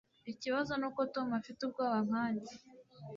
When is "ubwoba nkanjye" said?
1.63-2.53